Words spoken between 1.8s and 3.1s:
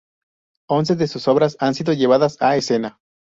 llevadas a escena.